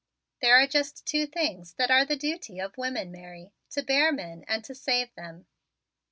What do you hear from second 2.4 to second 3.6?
of women, Mary: